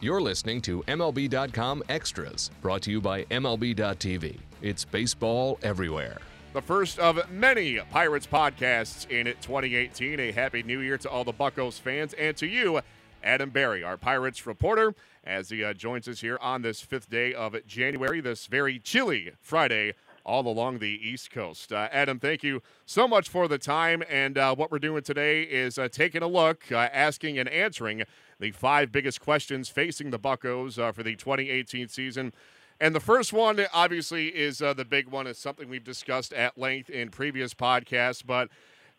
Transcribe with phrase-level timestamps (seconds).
[0.00, 4.38] You're listening to MLB.com Extras, brought to you by MLB.tv.
[4.62, 6.18] It's baseball everywhere.
[6.52, 10.20] The first of many Pirates podcasts in 2018.
[10.20, 12.80] A happy new year to all the Buccos fans and to you,
[13.24, 17.34] Adam Berry, our Pirates reporter, as he uh, joins us here on this fifth day
[17.34, 19.94] of January, this very chilly Friday
[20.28, 21.72] all along the East Coast.
[21.72, 24.02] Uh, Adam, thank you so much for the time.
[24.08, 28.04] And uh, what we're doing today is uh, taking a look, uh, asking and answering
[28.40, 32.32] the five biggest questions facing the Buccos uh, for the 2018 season.
[32.80, 35.26] And the first one, obviously, is uh, the big one.
[35.26, 38.48] It's something we've discussed at length in previous podcasts, but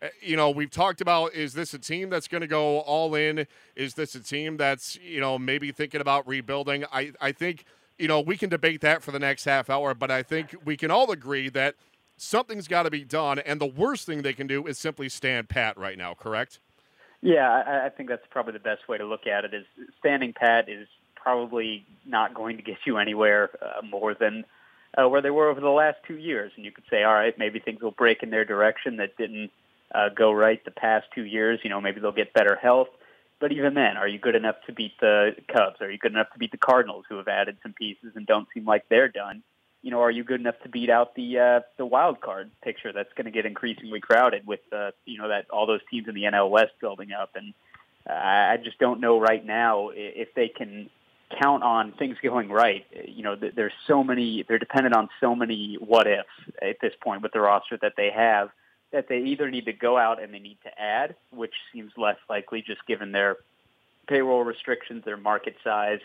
[0.02, 3.16] uh, you know, we've talked about is this a team that's going to go all
[3.16, 3.48] in?
[3.76, 6.86] Is this a team that's, you know, maybe thinking about rebuilding?
[6.92, 7.66] I, I think,
[7.98, 10.78] you know, we can debate that for the next half hour, but I think we
[10.78, 11.76] can all agree that
[12.18, 13.40] something's got to be done.
[13.40, 16.60] And the worst thing they can do is simply stand pat right now, correct?
[17.22, 19.54] Yeah, I, I think that's probably the best way to look at it.
[19.54, 19.66] Is
[20.00, 24.46] standing pat is probably not going to get you anywhere uh, more than
[24.98, 26.52] uh, where they were over the last two years.
[26.56, 29.52] And you could say, all right, maybe things will break in their direction that didn't
[29.94, 31.60] uh, go right the past two years.
[31.64, 32.88] You know, maybe they'll get better health.
[33.40, 35.78] But even then, are you good enough to beat the Cubs?
[35.82, 38.48] Are you good enough to beat the Cardinals, who have added some pieces and don't
[38.54, 39.44] seem like they're done?
[39.82, 42.92] You know, are you good enough to beat out the uh, the wild card picture
[42.92, 46.16] that's going to get increasingly crowded with uh, you know that all those teams in
[46.16, 47.32] the NL West building up?
[47.36, 47.54] And
[48.10, 50.90] uh, I just don't know right now if they can
[51.40, 52.86] count on things going right.
[53.06, 56.28] You know, there's so many, they're dependent on so many what ifs
[56.62, 58.50] at this point with the roster that they have
[58.92, 62.18] that they either need to go out and they need to add, which seems less
[62.28, 63.38] likely just given their
[64.08, 66.00] payroll restrictions, their market size,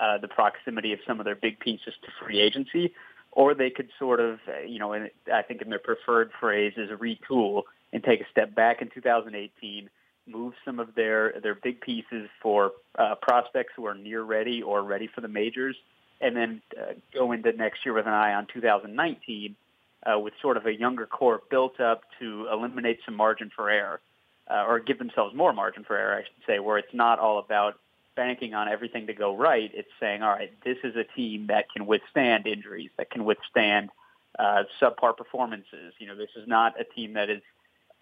[0.00, 2.92] uh, the proximity of some of their big pieces to free agency,
[3.34, 6.72] or they could sort of, uh, you know, and I think in their preferred phrase
[6.76, 9.90] is retool and take a step back in 2018
[10.26, 14.82] move some of their their big pieces for uh, prospects who are near ready or
[14.82, 15.76] ready for the majors,
[16.20, 19.56] and then uh, go into next year with an eye on 2019
[20.06, 24.00] uh, with sort of a younger core built up to eliminate some margin for error,
[24.50, 27.38] uh, or give themselves more margin for error, I should say, where it's not all
[27.38, 27.78] about
[28.16, 29.70] banking on everything to go right.
[29.74, 33.90] It's saying, all right, this is a team that can withstand injuries, that can withstand
[34.38, 35.94] uh, subpar performances.
[35.98, 37.42] You know, this is not a team that is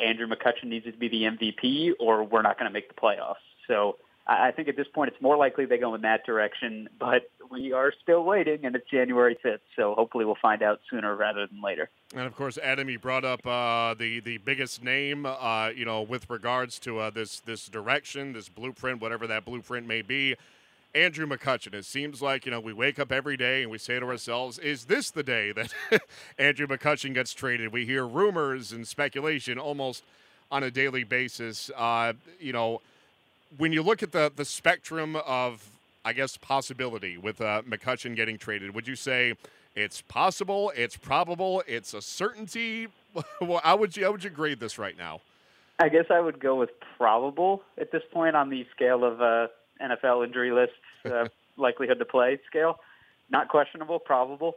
[0.01, 3.35] Andrew McCutchen needs to be the MVP or we're not going to make the playoffs.
[3.69, 3.97] So
[4.27, 7.73] I think at this point it's more likely they go in that direction, but we
[7.73, 11.61] are still waiting, and it's January 5th, so hopefully we'll find out sooner rather than
[11.61, 11.91] later.
[12.15, 16.03] And of course, Adam, you brought up uh, the the biggest name, uh, you know,
[16.03, 20.37] with regards to uh, this this direction, this blueprint, whatever that blueprint may be.
[20.95, 21.73] Andrew McCutchen.
[21.73, 24.59] It seems like, you know, we wake up every day and we say to ourselves,
[24.59, 25.73] is this the day that
[26.39, 27.73] Andrew McCutchen gets traded?
[27.73, 30.05] We hear rumors and speculation almost
[30.51, 31.71] on a daily basis.
[31.75, 32.83] Uh, you know,
[33.57, 35.69] when you look at the, the spectrum of,
[36.05, 39.35] I guess, possibility with uh, McCutchen getting traded, would you say
[39.75, 42.89] it's possible, it's probable, it's a certainty?
[43.41, 45.21] well, how would you how would you grade this right now?
[45.79, 49.49] I guess I would go with probable at this point on the scale of uh,
[49.83, 50.73] NFL injury list
[51.05, 51.27] uh,
[51.57, 52.79] likelihood to play scale.
[53.31, 54.57] Not questionable, probable.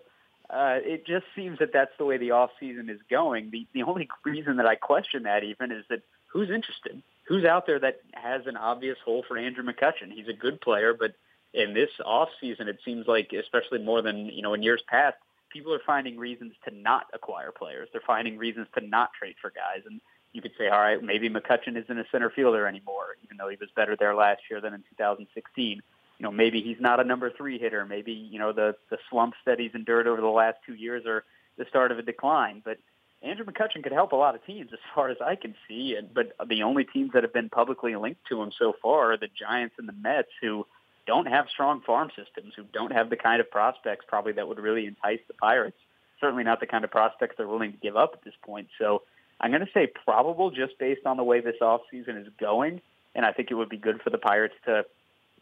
[0.50, 3.50] Uh, it just seems that that's the way the off season is going.
[3.50, 7.02] The the only reason that I question that even is that who's interested?
[7.28, 10.12] Who's out there that has an obvious hole for Andrew McCutchen?
[10.14, 11.16] He's a good player, but
[11.54, 15.16] in this off season, it seems like, especially more than you know in years past,
[15.50, 17.90] people are finding reasons to not acquire players.
[17.92, 20.02] They're finding reasons to not trade for guys, and
[20.34, 23.56] you could say, all right, maybe McCutchen isn't a center fielder anymore, even though he
[23.60, 25.82] was better there last year than in 2016.
[26.18, 27.86] You know, maybe he's not a number three hitter.
[27.86, 31.24] Maybe you know the the slumps that he's endured over the last two years are
[31.58, 32.62] the start of a decline.
[32.64, 32.78] But
[33.22, 35.96] Andrew McCutchen could help a lot of teams as far as I can see.
[35.96, 39.18] And but the only teams that have been publicly linked to him so far are
[39.18, 40.66] the Giants and the Mets, who
[41.08, 44.60] don't have strong farm systems, who don't have the kind of prospects probably that would
[44.60, 45.78] really entice the Pirates.
[46.20, 48.68] Certainly not the kind of prospects they're willing to give up at this point.
[48.80, 49.04] So
[49.40, 52.82] I'm going to say probable just based on the way this offseason is going.
[53.14, 54.86] And I think it would be good for the Pirates to,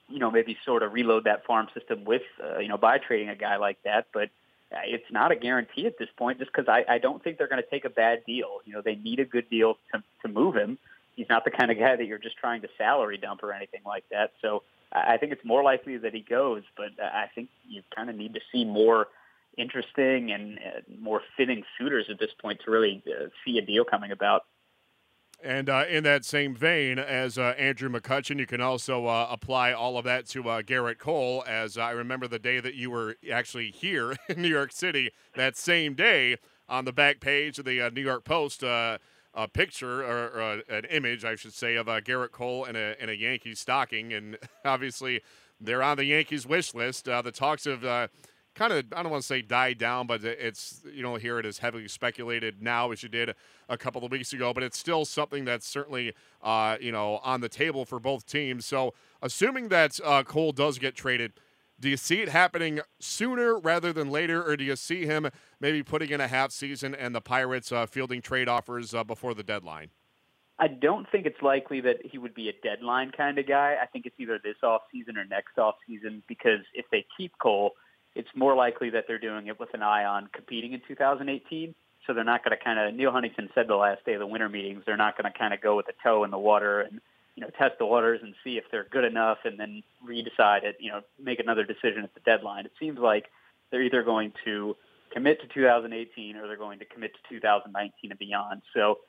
[0.10, 3.30] you know, maybe sort of reload that farm system with, uh, you know, by trading
[3.30, 4.08] a guy like that.
[4.14, 4.30] But
[4.86, 7.62] it's not a guarantee at this point just because I, I don't think they're going
[7.62, 8.60] to take a bad deal.
[8.66, 10.78] You know, they need a good deal to, to move him.
[11.16, 13.82] He's not the kind of guy that you're just trying to salary dump or anything
[13.86, 14.32] like that.
[14.42, 18.16] So I think it's more likely that he goes, but I think you kind of
[18.16, 19.08] need to see more–
[19.58, 23.84] interesting and uh, more fitting suitors at this point to really uh, see a deal
[23.84, 24.46] coming about.
[25.44, 29.74] And uh, in that same vein as uh, Andrew McCutchen, you can also uh, apply
[29.74, 31.44] all of that to uh, Gerrit Cole.
[31.46, 35.58] As I remember the day that you were actually here in New York City, that
[35.58, 36.38] same day
[36.70, 39.00] on the back page of the New York Post, a
[39.52, 43.14] picture or, or, an image, I should say, of Gerrit Cole in a, in a
[43.14, 44.14] Yankee stocking.
[44.14, 45.22] And obviously,
[45.60, 47.10] they're on the Yankees wish list.
[47.10, 48.08] Uh, the talks of uh,
[48.56, 51.46] kind of, I don't want to say died down, but it's, you know here it
[51.46, 53.34] is heavily speculated now as you did
[53.70, 57.42] a couple of weeks ago, but it's still something that's certainly, uh, you know, on
[57.42, 58.66] the table for both teams.
[58.66, 61.34] So, assuming that uh, Cole does get traded,
[61.80, 65.30] do you see it happening sooner rather than later, or do you see him
[65.60, 69.34] maybe putting in a half season and the Pirates uh, fielding trade offers uh, before
[69.34, 69.90] the deadline?
[70.60, 73.76] I don't think it's likely that he would be a deadline kind of guy.
[73.82, 77.34] I think it's either this off season or next off season because if they keep
[77.40, 77.72] Cole,
[78.16, 81.76] it's more likely that they're doing it with an eye on competing in 2018.
[82.06, 82.94] So they're not going to kind of.
[82.94, 85.54] Neal Huntington said the last day of the winter meetings they're not going to kind
[85.54, 87.00] of go with a toe in the water and
[87.36, 90.76] you know test the waters and see if they're good enough and then redecide it.
[90.80, 92.66] You know, make another decision at the deadline.
[92.66, 93.28] It seems like
[93.72, 94.76] they're either going to
[95.14, 98.62] commit to 2018 or they're going to commit to 2019 and beyond.
[98.74, 99.00] So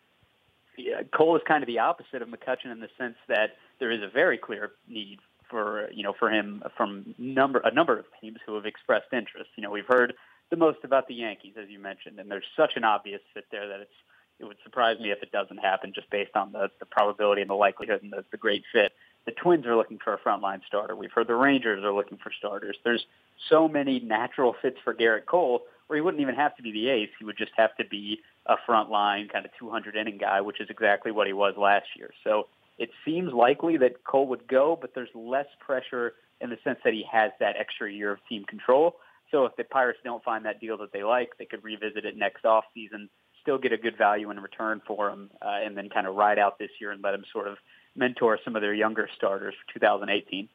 [0.77, 4.03] yeah, Cole is kind of the opposite of McCutchen in the sense that there is
[4.03, 5.19] a very clear need
[5.55, 9.51] for you know for him from number a number of teams who have expressed interest.
[9.55, 10.15] You know, we've heard
[10.51, 13.69] the most about the Yankees, as you mentioned, and there's such an obvious fit there
[13.69, 13.95] that it's
[14.41, 17.49] it would surprise me if it doesn't happen just based on the, the probability and
[17.49, 18.91] the likelihood and the, the great fit.
[19.27, 20.97] The Twins are looking for a frontline starter.
[20.97, 22.77] We've heard the Rangers are looking for starters.
[22.83, 23.07] There's
[23.49, 26.89] so many natural fits for Gerrit Cole where he wouldn't even have to be the
[26.89, 27.11] ace.
[27.17, 30.61] He would just have to be a front line kind of 200 inning guy, which
[30.61, 32.11] is exactly what he was last year.
[32.25, 32.49] So
[32.79, 36.93] it seems likely that Cole would go, but there's less pressure in the sense that
[36.93, 38.97] he has that extra year of team control.
[39.31, 42.17] So if the Pirates don't find that deal that they like, they could revisit it
[42.17, 43.09] next off season,
[43.41, 46.39] still get a good value in return for him, uh, and then kind of ride
[46.39, 47.57] out this year and let him sort of
[47.97, 50.49] mentor some of their younger starters for 2018.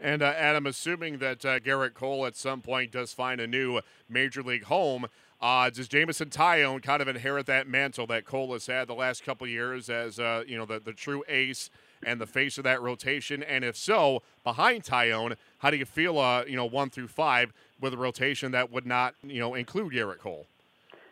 [0.00, 3.80] And uh, Adam, assuming that uh, Gerrit Cole at some point does find a new
[4.08, 5.06] major league home,
[5.44, 9.22] uh, does Jameson Taillon kind of inherit that mantle that Cole has had the last
[9.26, 11.68] couple years as uh, you know the, the true ace
[12.02, 13.42] and the face of that rotation?
[13.42, 16.18] And if so, behind Taillon, how do you feel?
[16.18, 19.92] Uh, you know, one through five with a rotation that would not you know include
[19.92, 20.46] Gerrit Cole.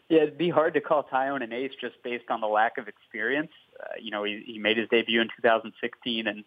[0.08, 2.88] Yeah, it'd be hard to call Taillon an ace just based on the lack of
[2.88, 3.52] experience.
[3.78, 6.44] Uh, you know, he, he made his debut in 2016 and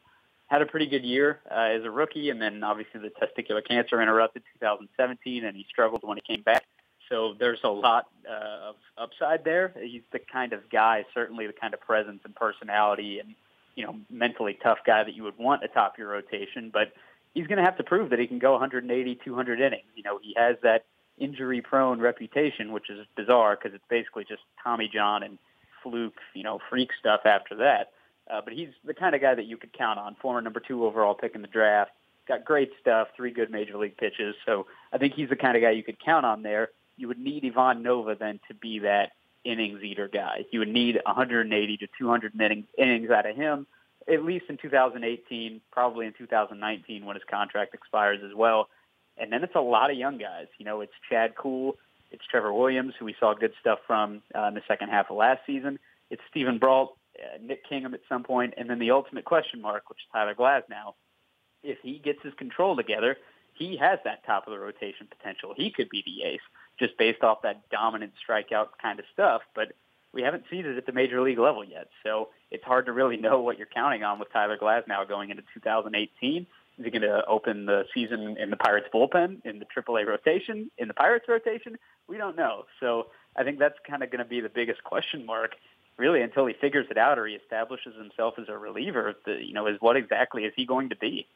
[0.48, 4.02] had a pretty good year uh, as a rookie, and then obviously the testicular cancer
[4.02, 6.65] interrupted 2017, and he struggled when he came back.
[7.10, 9.74] So there's a lot uh, of upside there.
[9.80, 13.36] He's the kind of guy, certainly the kind of presence and personality and,
[13.76, 16.72] you know, mentally tough guy that you would want atop your rotation.
[16.74, 16.94] But
[17.34, 19.84] he's going to have to prove that he can go 180, 200 innings.
[19.96, 20.86] You know, he has that
[21.18, 25.38] injury-prone reputation, which is bizarre because it's basically just Tommy John and
[25.84, 27.92] fluke, you know, freak stuff after that.
[28.30, 30.16] Uh, but he's the kind of guy that you could count on.
[30.16, 31.92] Former number two overall pick in the draft.
[32.28, 34.36] Got great stuff, three good major league pitches.
[34.48, 37.20] So I think he's the kind of guy you could count on there you would
[37.20, 39.12] need Ivan Nova then to be that
[39.44, 40.46] innings eater guy.
[40.52, 42.34] You would need 180 to 200
[42.78, 43.68] innings out of him,
[44.12, 48.70] at least in 2018, probably in 2019 when his contract expires as well.
[49.18, 50.48] And then it's a lot of young guys.
[50.58, 51.78] You know, it's Chad Kuhl,
[52.12, 55.18] it's Trevor Williams, who we saw good stuff from uh, in the second half of
[55.18, 55.80] last season.
[56.10, 59.90] It's Steven Brault, uh, Nick Kingham at some point, and then the ultimate question mark,
[59.90, 60.94] which is Tyler Glasnow.
[61.64, 63.18] If he gets his control together,
[63.54, 65.54] he has that top of the rotation potential.
[65.56, 66.42] He could be the ace
[66.80, 69.42] just based off that dominant strikeout kind of stuff.
[69.54, 69.74] But
[70.14, 71.90] we haven't seen it at the major league level yet.
[72.04, 75.44] So it's hard to really know what you're counting on with Tyler Glasnow going into
[75.54, 76.48] 2018.
[76.78, 80.72] Is he going to open the season in the Pirates bullpen, in the AAA rotation,
[80.78, 81.78] in the Pirates rotation?
[82.08, 82.66] We don't know.
[82.80, 85.56] So I think that's kind of going to be the biggest question mark,
[85.98, 89.16] really, until he figures it out or he establishes himself as a reliever.
[89.26, 91.28] The, you know, is what exactly is he going to be?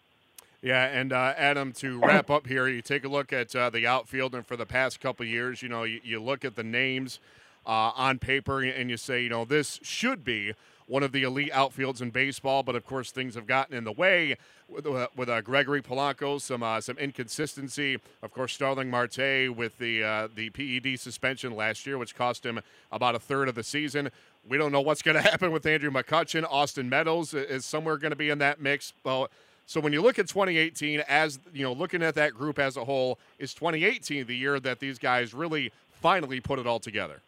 [0.61, 3.87] Yeah, and uh, Adam, to wrap up here, you take a look at uh, the
[3.87, 7.19] outfield, and for the past couple years, you know, you, you look at the names
[7.65, 10.53] uh, on paper, and you say, you know, this should be
[10.89, 13.91] one of the elite outfields in baseball, but of course things have gotten in the
[13.91, 14.35] way
[14.67, 17.99] with, uh, with uh, Gregory Polanco, some uh, some inconsistency.
[18.23, 22.59] Of course, Starling Marte with the uh, the PED suspension last year, which cost him
[22.91, 24.09] about a third of the season.
[24.47, 26.43] We don't know what's going to happen with Andrew McCutchen.
[26.49, 28.93] Austin Meadows is somewhere going to be in that mix.
[29.03, 29.29] Well,
[29.69, 32.83] so when you look at 2018 as you know, looking at that group as a
[32.83, 37.21] whole, is 2018 the year that these guys really finally put it all together?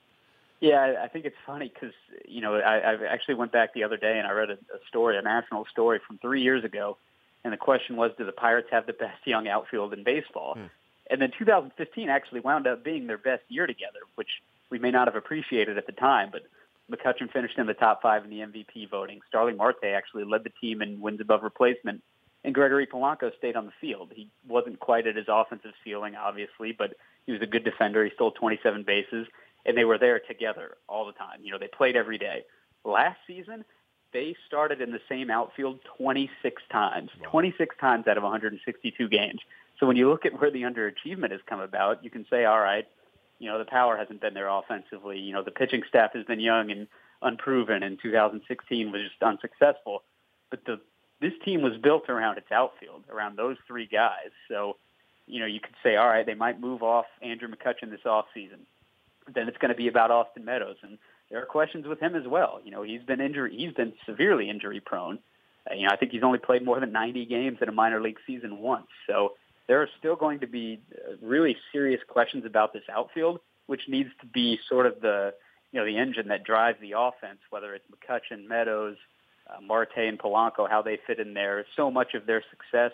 [0.59, 1.93] Yeah, I think it's funny because
[2.27, 4.79] you know I, I actually went back the other day and I read a, a
[4.87, 6.97] story, a national story from three years ago,
[7.43, 10.55] and the question was, do the Pirates have the best young outfield in baseball?
[10.55, 10.65] Hmm.
[11.11, 15.07] And then 2015 actually wound up being their best year together, which we may not
[15.07, 16.41] have appreciated at the time, but
[16.89, 19.19] McCutchen finished in the top five in the MVP voting.
[19.29, 22.01] Starling Marte actually led the team in wins above replacement
[22.43, 24.11] and Gregory Polanco stayed on the field.
[24.15, 26.95] He wasn't quite at his offensive ceiling, obviously, but
[27.25, 28.03] he was a good defender.
[28.03, 29.27] He stole 27 bases,
[29.65, 31.39] and they were there together all the time.
[31.43, 32.43] You know, they played every day.
[32.83, 33.63] Last season,
[34.11, 37.29] they started in the same outfield 26 times, wow.
[37.29, 39.39] 26 times out of 162 games.
[39.79, 42.59] So when you look at where the underachievement has come about, you can say, all
[42.59, 42.87] right,
[43.39, 45.17] you know, the power hasn't been there offensively.
[45.19, 46.87] You know, the pitching staff has been young and
[47.21, 50.03] unproven, and 2016 was just unsuccessful.
[50.49, 50.79] But the
[51.21, 54.31] this team was built around its outfield, around those three guys.
[54.49, 54.77] So,
[55.27, 58.59] you know, you could say, all right, they might move off Andrew McCutchen this offseason.
[59.33, 60.97] Then it's going to be about Austin Meadows, and
[61.29, 62.59] there are questions with him as well.
[62.63, 65.19] You know, he's been injury, he's been severely injury prone.
[65.69, 68.01] Uh, you know, I think he's only played more than 90 games in a minor
[68.01, 68.87] league season once.
[69.05, 69.33] So
[69.67, 74.09] there are still going to be uh, really serious questions about this outfield, which needs
[74.21, 75.33] to be sort of the
[75.71, 78.97] you know the engine that drives the offense, whether it's McCutchen, Meadows,
[79.51, 81.65] uh, Marte, and Polanco, how they fit in there.
[81.75, 82.91] So much of their success,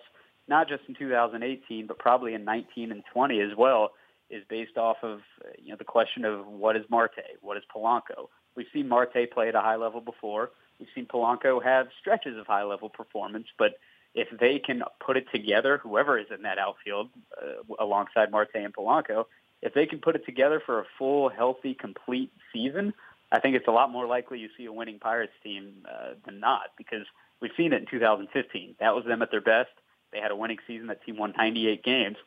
[0.48, 3.92] not just in 2018, but probably in 19 and 20 as well,
[4.30, 7.64] is based off of uh, you know the question of what is Marte, what is
[7.74, 8.30] Polanco.
[8.56, 10.52] We've seen Marte play at a high level before.
[10.80, 13.74] We've seen Polanco have stretches of high level performance, but
[14.14, 17.10] if they can put it together, whoever is in that outfield
[17.40, 19.26] uh, alongside Marte and Polanco,
[19.62, 22.94] if they can put it together for a full, healthy, complete season,
[23.32, 26.40] I think it's a lot more likely you see a winning Pirates team uh, than
[26.40, 27.06] not because
[27.42, 28.76] we've seen it in 2015.
[28.80, 29.70] That was them at their best.
[30.12, 30.88] They had a winning season.
[30.88, 32.18] That team won 98 games,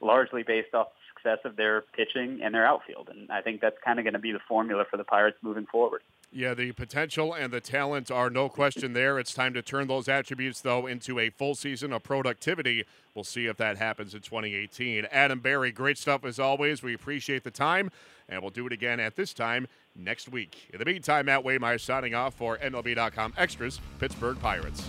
[0.00, 3.08] largely based off the success of their pitching and their outfield.
[3.10, 5.66] And I think that's kind of going to be the formula for the Pirates moving
[5.66, 6.02] forward.
[6.32, 9.18] Yeah, the potential and the talent are no question there.
[9.18, 12.84] It's time to turn those attributes, though, into a full season of productivity.
[13.14, 15.06] We'll see if that happens in 2018.
[15.10, 16.84] Adam Berry, great stuff as always.
[16.84, 17.90] We appreciate the time,
[18.28, 20.68] and we'll do it again at this time next week.
[20.72, 24.84] In the meantime, Matt Waymire signing off for MLB.com Extras, Pittsburgh Pirates.